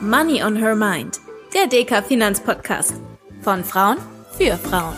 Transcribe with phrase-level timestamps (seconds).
[0.00, 1.18] Money on Her Mind,
[1.52, 2.94] der DK Finanzpodcast.
[3.42, 3.96] Von Frauen
[4.36, 4.94] für Frauen.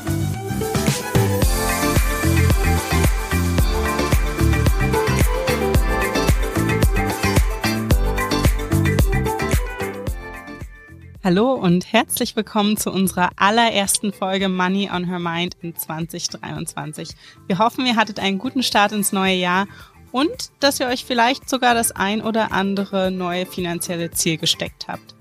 [11.25, 17.11] Hallo und herzlich willkommen zu unserer allerersten Folge Money on Her Mind in 2023.
[17.47, 19.67] Wir hoffen, ihr hattet einen guten Start ins neue Jahr
[20.13, 25.15] und dass ihr euch vielleicht sogar das ein oder andere neue finanzielle Ziel gesteckt habt.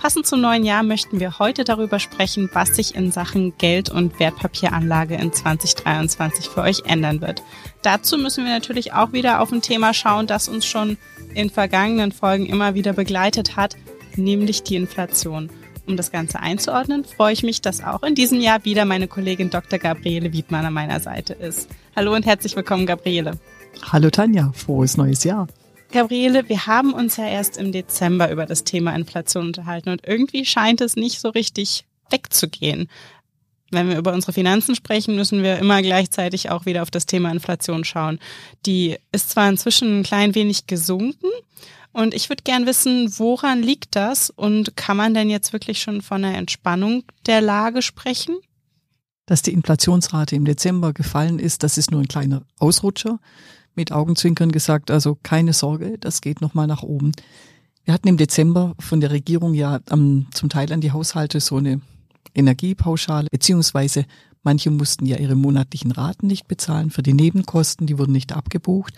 [0.00, 4.18] Passend zum neuen Jahr möchten wir heute darüber sprechen, was sich in Sachen Geld- und
[4.18, 7.42] Wertpapieranlage in 2023 für euch ändern wird.
[7.80, 10.98] Dazu müssen wir natürlich auch wieder auf ein Thema schauen, das uns schon
[11.32, 13.76] in vergangenen Folgen immer wieder begleitet hat,
[14.16, 15.48] nämlich die Inflation.
[15.86, 19.50] Um das Ganze einzuordnen, freue ich mich, dass auch in diesem Jahr wieder meine Kollegin
[19.50, 19.78] Dr.
[19.78, 21.68] Gabriele Wiedmann an meiner Seite ist.
[21.94, 23.38] Hallo und herzlich willkommen, Gabriele.
[23.92, 25.46] Hallo Tanja, frohes neues Jahr.
[25.92, 30.44] Gabriele, wir haben uns ja erst im Dezember über das Thema Inflation unterhalten und irgendwie
[30.44, 32.88] scheint es nicht so richtig wegzugehen.
[33.70, 37.30] Wenn wir über unsere Finanzen sprechen, müssen wir immer gleichzeitig auch wieder auf das Thema
[37.30, 38.18] Inflation schauen.
[38.66, 41.28] Die ist zwar inzwischen ein klein wenig gesunken
[41.92, 46.02] und ich würde gern wissen, woran liegt das und kann man denn jetzt wirklich schon
[46.02, 48.36] von einer Entspannung der Lage sprechen?
[49.26, 53.20] Dass die Inflationsrate im Dezember gefallen ist, das ist nur ein kleiner Ausrutscher
[53.74, 57.12] mit Augenzwinkern gesagt, also keine Sorge, das geht nochmal nach oben.
[57.84, 61.56] Wir hatten im Dezember von der Regierung ja um, zum Teil an die Haushalte so
[61.56, 61.80] eine
[62.34, 64.06] Energiepauschale, beziehungsweise
[64.42, 68.94] manche mussten ja ihre monatlichen Raten nicht bezahlen für die Nebenkosten, die wurden nicht abgebucht.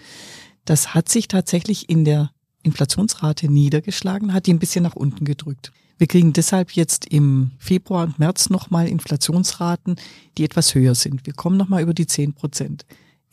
[0.65, 2.31] Das hat sich tatsächlich in der
[2.63, 5.73] Inflationsrate niedergeschlagen, hat die ein bisschen nach unten gedrückt.
[5.99, 9.97] Wir kriegen deshalb jetzt im Februar und März nochmal Inflationsraten,
[10.37, 11.25] die etwas höher sind.
[11.25, 12.85] Wir kommen nochmal über die 10 Prozent.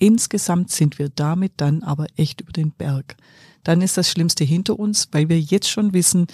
[0.03, 3.15] Insgesamt sind wir damit dann aber echt über den Berg.
[3.63, 6.27] Dann ist das Schlimmste hinter uns, weil wir jetzt schon wissen,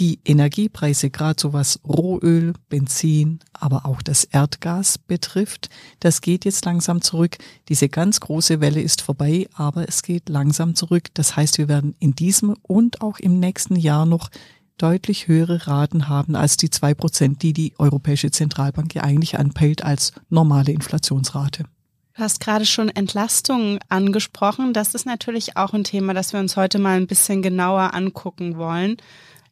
[0.00, 6.64] die Energiepreise, gerade so was Rohöl, Benzin, aber auch das Erdgas betrifft, das geht jetzt
[6.64, 7.36] langsam zurück.
[7.68, 11.10] Diese ganz große Welle ist vorbei, aber es geht langsam zurück.
[11.14, 14.30] Das heißt, wir werden in diesem und auch im nächsten Jahr noch
[14.78, 19.84] deutlich höhere Raten haben als die zwei Prozent, die die Europäische Zentralbank ja eigentlich anpeilt
[19.84, 21.66] als normale Inflationsrate.
[22.16, 24.72] Du hast gerade schon Entlastung angesprochen.
[24.72, 28.56] Das ist natürlich auch ein Thema, das wir uns heute mal ein bisschen genauer angucken
[28.56, 28.96] wollen.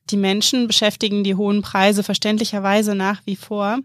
[0.09, 3.81] Die Menschen beschäftigen die hohen Preise verständlicherweise nach wie vor.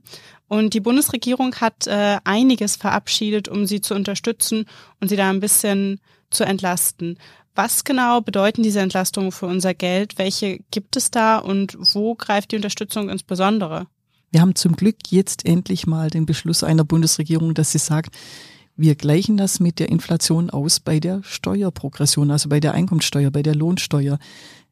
[0.47, 4.65] Und die Bundesregierung hat äh, einiges verabschiedet, um sie zu unterstützen
[5.01, 7.17] und sie da ein bisschen zu entlasten.
[7.55, 10.17] Was genau bedeuten diese Entlastungen für unser Geld?
[10.17, 13.87] Welche gibt es da und wo greift die Unterstützung insbesondere?
[14.31, 18.15] Wir haben zum Glück jetzt endlich mal den Beschluss einer Bundesregierung, dass sie sagt,
[18.79, 23.43] wir gleichen das mit der Inflation aus bei der Steuerprogression, also bei der Einkommensteuer, bei
[23.43, 24.17] der Lohnsteuer.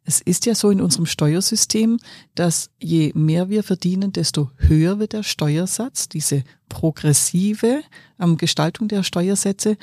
[0.06, 2.00] Es ist ja so in unserem Steuersystem,
[2.34, 7.82] dass je mehr wir verdienen, desto höher wird der Steuersatz, diese progressive
[8.18, 9.76] ähm, Gestaltung der Steuersätze.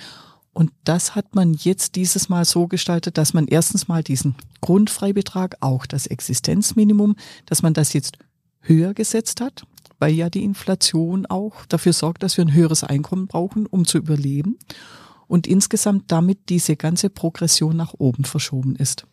[0.54, 5.58] Und das hat man jetzt dieses Mal so gestaltet, dass man erstens mal diesen Grundfreibetrag,
[5.60, 8.16] auch das Existenzminimum, dass man das jetzt
[8.60, 9.66] höher gesetzt hat
[10.04, 13.96] weil ja die Inflation auch dafür sorgt, dass wir ein höheres Einkommen brauchen, um zu
[13.96, 14.58] überleben
[15.28, 19.06] und insgesamt damit diese ganze Progression nach oben verschoben ist.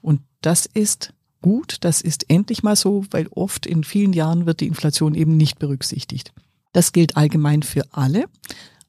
[0.00, 4.58] Und das ist gut, das ist endlich mal so, weil oft in vielen Jahren wird
[4.58, 6.32] die Inflation eben nicht berücksichtigt.
[6.72, 8.24] Das gilt allgemein für alle,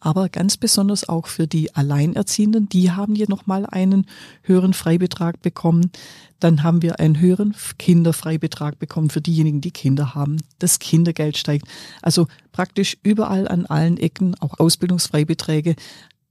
[0.03, 4.06] aber ganz besonders auch für die Alleinerziehenden, die haben hier nochmal einen
[4.41, 5.91] höheren Freibetrag bekommen.
[6.41, 10.42] Dann haben wir einen höheren Kinderfreibetrag bekommen für diejenigen, die Kinder haben.
[10.59, 11.68] Das Kindergeld steigt.
[12.02, 15.75] Also praktisch überall an allen Ecken, auch Ausbildungsfreibeträge,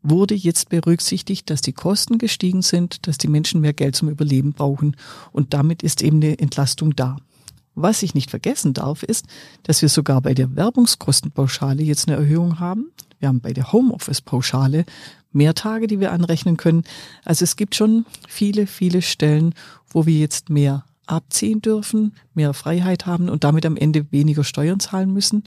[0.02, 4.52] wurde jetzt berücksichtigt, dass die Kosten gestiegen sind, dass die Menschen mehr Geld zum Überleben
[4.52, 4.96] brauchen
[5.30, 7.16] und damit ist eben eine Entlastung da.
[7.74, 9.24] Was ich nicht vergessen darf, ist,
[9.62, 12.90] dass wir sogar bei der Werbungskostenpauschale jetzt eine Erhöhung haben.
[13.22, 14.84] Wir haben bei der Homeoffice-Pauschale
[15.30, 16.82] mehr Tage, die wir anrechnen können.
[17.24, 19.54] Also es gibt schon viele, viele Stellen,
[19.88, 24.80] wo wir jetzt mehr abziehen dürfen, mehr Freiheit haben und damit am Ende weniger Steuern
[24.80, 25.44] zahlen müssen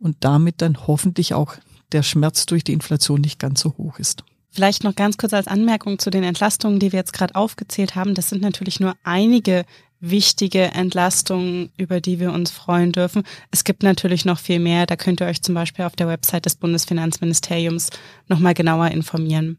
[0.00, 1.54] und damit dann hoffentlich auch
[1.92, 4.24] der Schmerz durch die Inflation nicht ganz so hoch ist.
[4.50, 8.14] Vielleicht noch ganz kurz als Anmerkung zu den Entlastungen, die wir jetzt gerade aufgezählt haben.
[8.14, 9.64] Das sind natürlich nur einige
[10.02, 13.22] wichtige Entlastungen, über die wir uns freuen dürfen.
[13.50, 14.84] Es gibt natürlich noch viel mehr.
[14.84, 17.90] Da könnt ihr euch zum Beispiel auf der Website des Bundesfinanzministeriums
[18.28, 19.58] nochmal genauer informieren.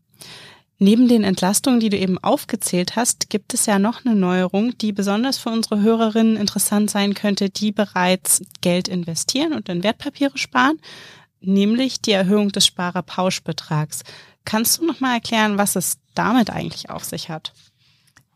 [0.79, 4.91] Neben den Entlastungen, die du eben aufgezählt hast, gibt es ja noch eine Neuerung, die
[4.91, 10.77] besonders für unsere Hörerinnen interessant sein könnte, die bereits Geld investieren und in Wertpapiere sparen,
[11.39, 14.03] nämlich die Erhöhung des Sparerpauschbetrags.
[14.43, 17.53] Kannst du noch mal erklären, was es damit eigentlich auf sich hat?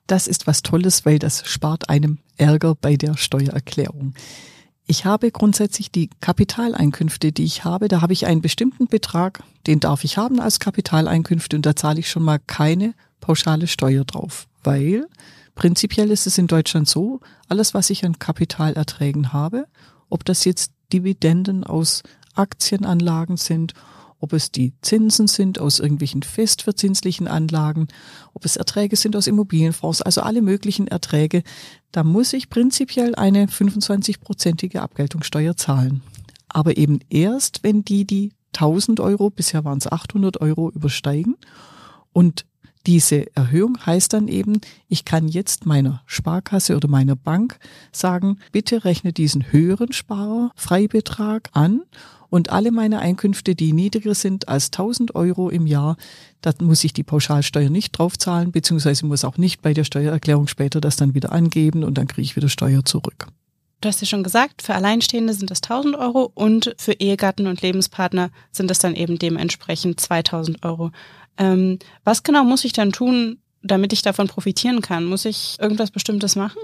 [0.07, 4.13] Das ist was Tolles, weil das spart einem Ärger bei der Steuererklärung.
[4.85, 9.81] Ich habe grundsätzlich die Kapitaleinkünfte, die ich habe, da habe ich einen bestimmten Betrag, den
[9.81, 14.47] darf ich haben als Kapitaleinkünfte und da zahle ich schon mal keine pauschale Steuer drauf,
[14.63, 15.05] weil
[15.55, 17.19] prinzipiell ist es in Deutschland so,
[17.49, 19.67] alles was ich an Kapitalerträgen habe,
[20.09, 22.03] ob das jetzt Dividenden aus
[22.35, 23.73] Aktienanlagen sind
[24.19, 27.87] ob es die Zinsen sind aus irgendwelchen festverzinslichen Anlagen,
[28.33, 31.43] ob es Erträge sind aus Immobilienfonds, also alle möglichen Erträge,
[31.91, 36.01] da muss ich prinzipiell eine 25-prozentige Abgeltungssteuer zahlen.
[36.49, 41.35] Aber eben erst, wenn die die 1000 Euro, bisher waren es 800 Euro, übersteigen.
[42.13, 42.45] Und
[42.87, 47.59] diese Erhöhung heißt dann eben, ich kann jetzt meiner Sparkasse oder meiner Bank
[47.91, 51.81] sagen, bitte rechne diesen höheren Sparerfreibetrag an
[52.29, 55.97] und alle meine Einkünfte, die niedriger sind als 1000 Euro im Jahr,
[56.39, 60.79] da muss ich die Pauschalsteuer nicht draufzahlen, beziehungsweise muss auch nicht bei der Steuererklärung später
[60.79, 63.27] das dann wieder angeben und dann kriege ich wieder Steuer zurück.
[63.81, 67.61] Du hast ja schon gesagt, für Alleinstehende sind das 1000 Euro und für Ehegatten und
[67.61, 70.91] Lebenspartner sind es dann eben dementsprechend 2000 Euro.
[71.37, 75.05] Ähm, was genau muss ich dann tun, damit ich davon profitieren kann?
[75.05, 76.59] Muss ich irgendwas Bestimmtes machen?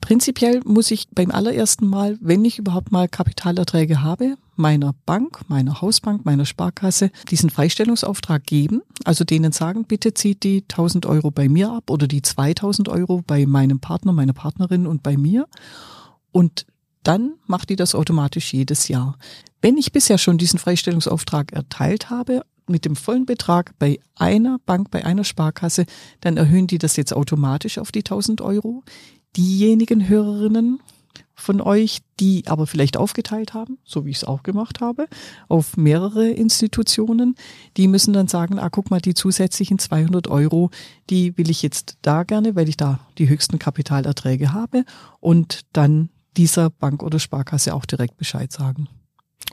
[0.00, 5.80] Prinzipiell muss ich beim allerersten Mal, wenn ich überhaupt mal Kapitalerträge habe, meiner Bank, meiner
[5.82, 8.82] Hausbank, meiner Sparkasse diesen Freistellungsauftrag geben.
[9.04, 13.22] Also denen sagen, bitte zieht die 1000 Euro bei mir ab oder die 2000 Euro
[13.26, 15.46] bei meinem Partner, meiner Partnerin und bei mir.
[16.32, 16.66] Und
[17.02, 19.16] dann macht die das automatisch jedes Jahr.
[19.62, 24.90] Wenn ich bisher schon diesen Freistellungsauftrag erteilt habe, mit dem vollen Betrag bei einer Bank,
[24.90, 25.84] bei einer Sparkasse,
[26.20, 28.82] dann erhöhen die das jetzt automatisch auf die 1000 Euro
[29.36, 30.80] diejenigen Hörerinnen
[31.34, 35.08] von euch, die aber vielleicht aufgeteilt haben, so wie ich es auch gemacht habe,
[35.48, 37.34] auf mehrere Institutionen,
[37.76, 40.70] die müssen dann sagen, ah, guck mal, die zusätzlichen 200 Euro,
[41.08, 44.84] die will ich jetzt da gerne, weil ich da die höchsten Kapitalerträge habe
[45.18, 48.88] und dann dieser Bank oder Sparkasse auch direkt Bescheid sagen.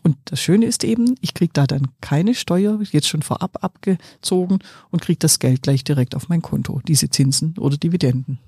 [0.07, 4.59] Und das Schöne ist eben, ich kriege da dann keine Steuer, jetzt schon vorab abgezogen
[4.89, 8.39] und kriege das Geld gleich direkt auf mein Konto, diese Zinsen oder Dividenden.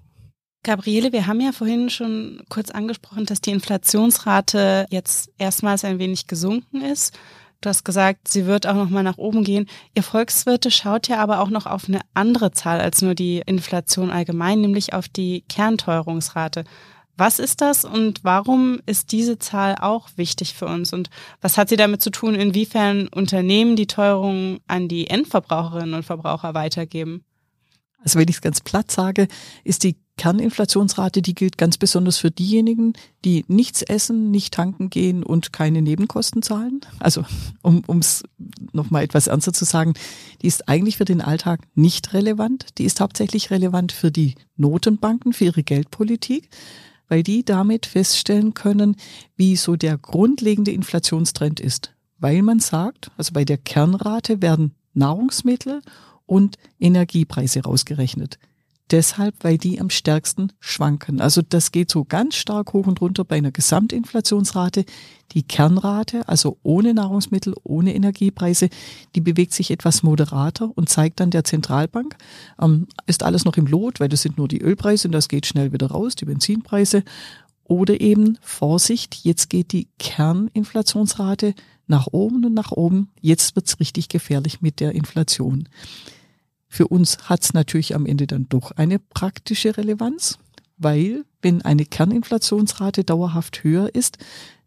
[0.64, 6.28] Gabriele, wir haben ja vorhin schon kurz angesprochen, dass die Inflationsrate jetzt erstmals ein wenig
[6.28, 7.20] gesunken ist.
[7.60, 9.66] Du hast gesagt, sie wird auch noch mal nach oben gehen.
[9.96, 14.12] Ihr Volkswirte schaut ja aber auch noch auf eine andere Zahl als nur die Inflation
[14.12, 16.64] allgemein, nämlich auf die Kernteuerungsrate.
[17.20, 20.94] Was ist das und warum ist diese Zahl auch wichtig für uns?
[20.94, 21.10] Und
[21.42, 26.54] was hat sie damit zu tun, inwiefern Unternehmen die Teuerung an die Endverbraucherinnen und Verbraucher
[26.54, 27.26] weitergeben?
[28.02, 29.28] Also wenn ich es ganz platt sage,
[29.66, 32.94] ist die Kerninflationsrate, die gilt ganz besonders für diejenigen,
[33.26, 36.80] die nichts essen, nicht tanken gehen und keine Nebenkosten zahlen.
[37.00, 37.26] Also
[37.62, 38.24] um es
[38.72, 39.94] nochmal etwas ernster zu sagen,
[40.42, 42.68] die ist eigentlich für den Alltag nicht relevant.
[42.78, 46.50] Die ist hauptsächlich relevant für die Notenbanken, für ihre Geldpolitik,
[47.10, 48.96] weil die damit feststellen können,
[49.36, 51.94] wie so der grundlegende Inflationstrend ist.
[52.20, 55.82] Weil man sagt, also bei der Kernrate werden Nahrungsmittel
[56.26, 58.40] und Energiepreise rausgerechnet.
[58.92, 61.22] Deshalb, weil die am stärksten schwanken.
[61.22, 64.84] Also das geht so ganz stark hoch und runter bei einer Gesamtinflationsrate.
[65.34, 68.70] Die Kernrate, also ohne Nahrungsmittel, ohne Energiepreise,
[69.14, 72.16] die bewegt sich etwas moderater und zeigt dann der Zentralbank,
[72.60, 75.46] ähm, ist alles noch im Lot, weil das sind nur die Ölpreise und das geht
[75.46, 77.04] schnell wieder raus, die Benzinpreise.
[77.66, 81.54] Oder eben Vorsicht, jetzt geht die Kerninflationsrate
[81.86, 83.10] nach oben und nach oben.
[83.22, 85.70] Jetzt wird's richtig gefährlich mit der Inflation.
[86.70, 90.38] Für uns hat es natürlich am Ende dann doch eine praktische Relevanz,
[90.78, 94.20] weil wenn eine Kerninflationsrate dauerhaft höher ist,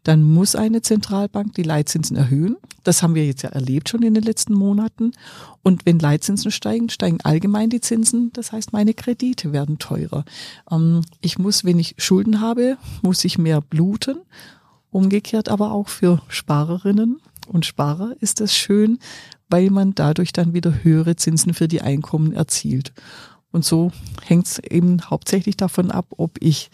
[0.03, 2.57] dann muss eine Zentralbank die Leitzinsen erhöhen.
[2.83, 5.13] Das haben wir jetzt ja erlebt schon in den letzten Monaten.
[5.61, 8.31] Und wenn Leitzinsen steigen, steigen allgemein die Zinsen.
[8.33, 10.25] Das heißt, meine Kredite werden teurer.
[10.69, 14.17] Ähm, ich muss, wenn ich Schulden habe, muss ich mehr bluten.
[14.91, 18.99] Umgekehrt aber auch für Sparerinnen und Sparer ist es schön,
[19.53, 22.91] weil man dadurch dann wieder höhere Zinsen für die Einkommen erzielt.
[23.51, 23.91] Und so
[24.23, 26.71] hängt es eben hauptsächlich davon ab, ob ich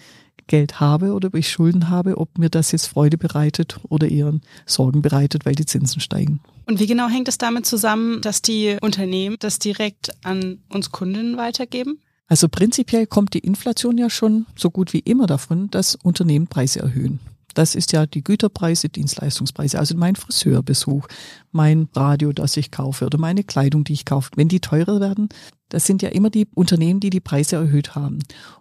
[0.48, 4.34] Geld habe oder ob ich Schulden habe, ob mir das jetzt Freude bereitet oder eher
[4.66, 6.40] Sorgen bereitet, weil die Zinsen steigen.
[6.68, 11.36] Und wie genau hängt es damit zusammen, dass die Unternehmen das direkt an uns Kunden
[11.36, 12.00] weitergeben?
[12.28, 16.80] Also prinzipiell kommt die Inflation ja schon so gut wie immer davon, dass Unternehmen Preise
[16.80, 17.20] erhöhen.
[17.60, 21.06] Das ist ja die Güterpreise, Dienstleistungspreise, also mein Friseurbesuch,
[21.52, 24.30] mein Radio, das ich kaufe oder meine Kleidung, die ich kaufe.
[24.38, 25.28] Wenn die teurer werden,
[25.68, 28.20] das sind ja immer die Unternehmen, die die Preise erhöht haben.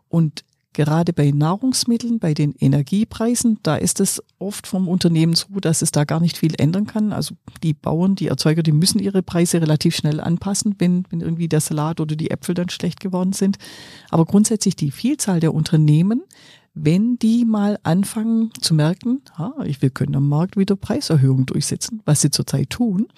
[0.08, 0.42] Und
[0.74, 5.90] Gerade bei Nahrungsmitteln, bei den Energiepreisen, da ist es oft vom Unternehmen so, dass es
[5.90, 7.12] da gar nicht viel ändern kann.
[7.12, 11.48] Also die Bauern, die Erzeuger, die müssen ihre Preise relativ schnell anpassen, wenn, wenn irgendwie
[11.48, 13.58] der Salat oder die Äpfel dann schlecht geworden sind.
[14.10, 16.22] Aber grundsätzlich die Vielzahl der Unternehmen,
[16.84, 22.20] wenn die mal anfangen zu merken, ah, wir können am Markt wieder Preiserhöhungen durchsetzen, was
[22.20, 23.08] sie zurzeit tun,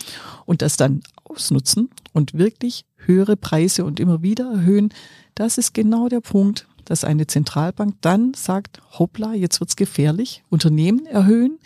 [0.46, 4.90] und das dann ausnutzen und wirklich höhere Preise und immer wieder erhöhen,
[5.34, 11.06] das ist genau der Punkt, dass eine Zentralbank dann sagt, hoppla, jetzt wird's gefährlich, Unternehmen
[11.06, 11.58] erhöhen,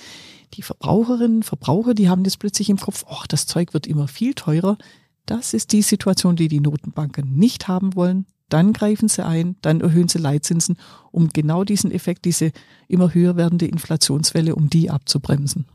[0.55, 4.35] die Verbraucherinnen, Verbraucher, die haben jetzt plötzlich im Kopf, ach, das Zeug wird immer viel
[4.35, 4.79] teurer.
[5.27, 8.27] Das ist die Situation, die die Notenbanken nicht haben wollen.
[8.55, 10.77] Dann greifen sie ein, dann erhöhen sie Leitzinsen,
[11.11, 12.53] um genau diesen Effekt, diese
[12.87, 15.67] immer höher werdende Inflationswelle, um die abzubremsen.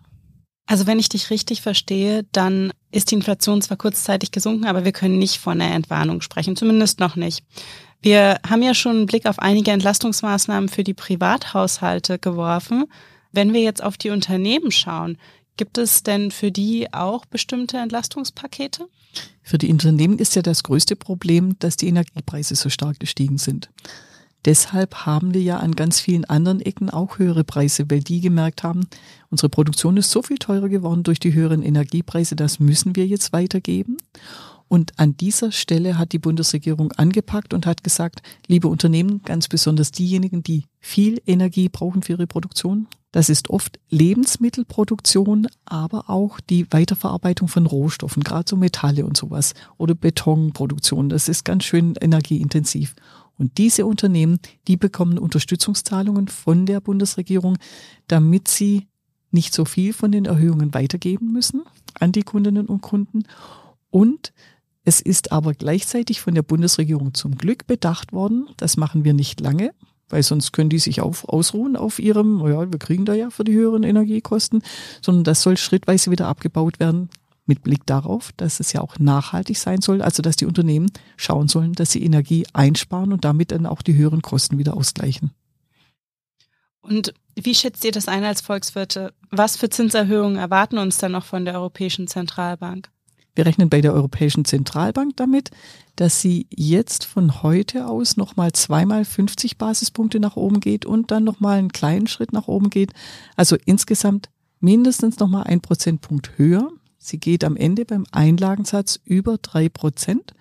[0.66, 4.94] Also wenn ich dich richtig verstehe, dann ist die Inflation zwar kurzzeitig gesunken, aber wir
[4.94, 7.44] können nicht von einer Entwarnung sprechen, zumindest noch nicht.
[8.02, 12.86] Wir haben ja schon einen Blick auf einige Entlastungsmaßnahmen für die Privathaushalte geworfen.
[13.34, 15.18] Wenn wir jetzt auf die Unternehmen schauen,
[15.60, 18.88] gibt es denn für die auch bestimmte Entlastungspakete?
[19.44, 23.70] Für die Unternehmen ist ja das größte Problem, dass die Energiepreise so stark gestiegen sind.
[24.46, 28.63] Deshalb haben wir ja an ganz vielen anderen Ecken auch höhere Preise, weil die gemerkt
[28.63, 28.88] haben,
[29.32, 33.34] unsere Produktion ist so viel teurer geworden durch die höheren Energiepreise, das müssen wir jetzt
[33.34, 33.98] weitergeben.
[34.70, 39.92] Und an dieser Stelle hat die Bundesregierung angepackt und hat gesagt, liebe Unternehmen, ganz besonders
[39.92, 46.72] diejenigen, die viel Energie brauchen für ihre Produktion, das ist oft Lebensmittelproduktion, aber auch die
[46.72, 51.10] Weiterverarbeitung von Rohstoffen, gerade so Metalle und sowas oder Betonproduktion.
[51.10, 52.94] Das ist ganz schön energieintensiv.
[53.40, 57.58] Und diese Unternehmen, die bekommen Unterstützungszahlungen von der Bundesregierung,
[58.08, 58.88] damit sie
[59.32, 61.64] nicht so viel von den Erhöhungen weitergeben müssen
[62.00, 63.24] an die Kundinnen und Kunden
[63.90, 64.34] und
[64.89, 69.39] es ist aber gleichzeitig von der Bundesregierung zum Glück bedacht worden, das machen wir nicht
[69.39, 69.72] lange,
[70.10, 73.43] weil sonst können die sich auf, ausruhen auf ihrem, ja, wir kriegen da ja für
[73.43, 74.63] die höheren Energiekosten,
[75.00, 77.10] sondern das soll schrittweise wieder abgebaut werden,
[77.46, 81.48] mit Blick darauf, dass es ja auch nachhaltig sein soll, also dass die Unternehmen schauen
[81.48, 85.29] sollen, dass sie Energie einsparen und damit dann auch die höheren Kosten wieder ausgleichen.
[86.81, 89.13] Und wie schätzt ihr das ein als Volkswirte?
[89.29, 92.89] Was für Zinserhöhungen erwarten uns dann noch von der Europäischen Zentralbank?
[93.36, 95.52] Wir rechnen bei der Europäischen Zentralbank damit,
[95.96, 101.24] dass sie jetzt von heute aus nochmal zweimal 50 Basispunkte nach oben geht und dann
[101.24, 102.94] nochmal einen kleinen Schritt nach oben geht.
[103.36, 106.70] Also insgesamt mindestens nochmal ein Prozentpunkt höher.
[106.98, 110.34] Sie geht am Ende beim Einlagensatz über drei Prozent.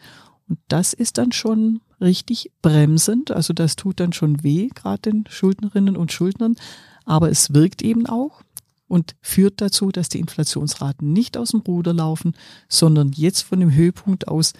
[0.48, 3.30] Und das ist dann schon richtig bremsend.
[3.30, 6.56] Also das tut dann schon weh, gerade den Schuldnerinnen und Schuldnern.
[7.04, 8.42] Aber es wirkt eben auch
[8.88, 12.34] und führt dazu, dass die Inflationsraten nicht aus dem Ruder laufen,
[12.68, 14.54] sondern jetzt von dem Höhepunkt aus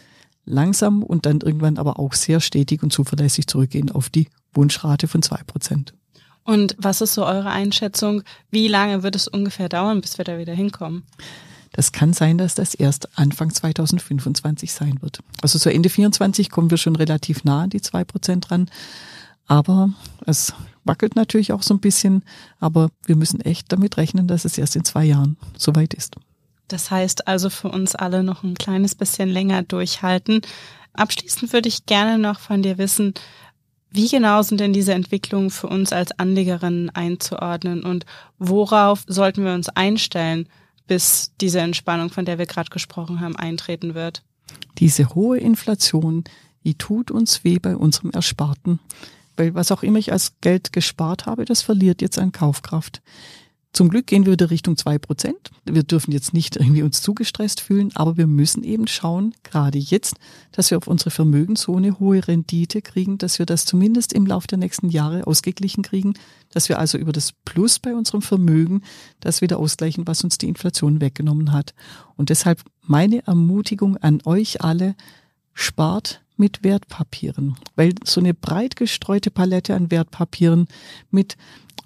[0.45, 5.23] langsam und dann irgendwann aber auch sehr stetig und zuverlässig zurückgehen auf die Wunschrate von
[5.23, 5.95] zwei Prozent.
[6.45, 8.23] Und was ist so eure Einschätzung?
[8.51, 11.03] Wie lange wird es ungefähr dauern, bis wir da wieder hinkommen?
[11.73, 15.21] Das kann sein, dass das erst Anfang 2025 sein wird.
[15.43, 18.71] Also so Ende 24 kommen wir schon relativ nah an die zwei Prozent ran.
[19.47, 19.91] Aber
[20.25, 20.55] es
[20.85, 22.23] wackelt natürlich auch so ein bisschen,
[22.61, 26.17] aber wir müssen echt damit rechnen, dass es erst in zwei Jahren soweit ist.
[26.69, 30.43] Das heißt also für uns alle noch ein kleines bisschen länger durchhalten.
[30.93, 33.15] Abschließend würde ich gerne noch von dir wissen,
[33.91, 38.05] wie genau sind denn diese Entwicklungen für uns als Anlegerinnen einzuordnen und
[38.39, 40.47] worauf sollten wir uns einstellen,
[40.87, 44.23] bis diese Entspannung, von der wir gerade gesprochen haben, eintreten wird?
[44.79, 46.25] Diese hohe Inflation,
[46.65, 48.79] die tut uns weh bei unserem Ersparten.
[49.39, 53.01] Weil was auch immer ich als Geld gespart habe, das verliert jetzt an Kaufkraft.
[53.73, 55.51] Zum Glück gehen wir wieder Richtung zwei Prozent.
[55.65, 60.17] Wir dürfen jetzt nicht irgendwie uns zugestresst fühlen, aber wir müssen eben schauen, gerade jetzt,
[60.51, 64.27] dass wir auf unsere Vermögen so eine hohe Rendite kriegen, dass wir das zumindest im
[64.27, 66.15] Laufe der nächsten Jahre ausgeglichen kriegen,
[66.51, 68.83] dass wir also über das Plus bei unserem Vermögen
[69.21, 71.75] das wieder ausgleichen, was uns die Inflation weggenommen hat.
[72.17, 74.97] Und deshalb meine Ermutigung an euch alle,
[75.55, 80.69] spart mit Wertpapieren, weil so eine breit gestreute Palette an Wertpapieren
[81.11, 81.37] mit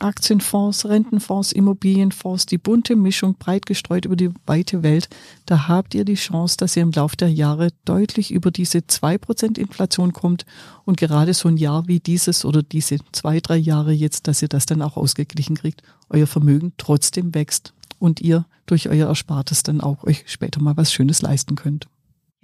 [0.00, 5.08] Aktienfonds, Rentenfonds, Immobilienfonds, die bunte Mischung breit gestreut über die weite Welt,
[5.46, 9.18] da habt ihr die Chance, dass ihr im Laufe der Jahre deutlich über diese zwei
[9.18, 10.44] Prozent Inflation kommt
[10.84, 14.48] und gerade so ein Jahr wie dieses oder diese zwei, drei Jahre jetzt, dass ihr
[14.48, 19.80] das dann auch ausgeglichen kriegt, euer Vermögen trotzdem wächst und ihr durch euer Erspartes dann
[19.80, 21.86] auch euch später mal was Schönes leisten könnt.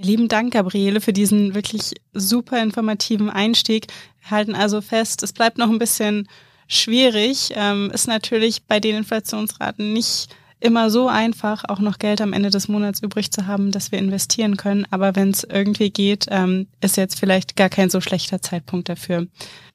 [0.00, 3.88] Lieben Dank, Gabriele, für diesen wirklich super informativen Einstieg.
[4.21, 6.28] Wir halten also fest, es bleibt noch ein bisschen
[6.69, 7.50] schwierig.
[7.57, 10.28] Ähm, ist natürlich bei den Inflationsraten nicht
[10.60, 13.98] immer so einfach, auch noch Geld am Ende des Monats übrig zu haben, dass wir
[13.98, 14.86] investieren können.
[14.90, 19.26] Aber wenn es irgendwie geht, ähm, ist jetzt vielleicht gar kein so schlechter Zeitpunkt dafür.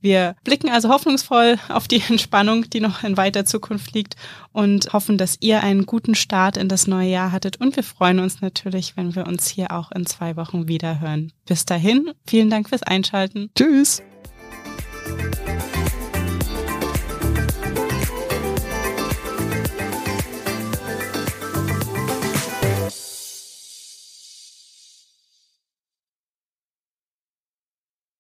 [0.01, 4.15] Wir blicken also hoffnungsvoll auf die Entspannung, die noch in weiter Zukunft liegt
[4.51, 7.57] und hoffen, dass ihr einen guten Start in das neue Jahr hattet.
[7.57, 11.31] Und wir freuen uns natürlich, wenn wir uns hier auch in zwei Wochen wieder hören.
[11.45, 13.49] Bis dahin, vielen Dank fürs Einschalten.
[13.55, 14.01] Tschüss.